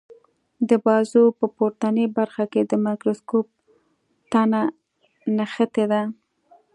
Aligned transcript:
د 0.69 0.71
بازو 0.85 1.23
په 1.39 1.45
پورتنۍ 1.55 2.05
برخه 2.17 2.43
کې 2.51 2.61
د 2.69 2.71
مایکروسکوپ 2.85 3.45
تنه 4.31 4.61
نښتې 5.37 5.85
ده. 5.91 6.01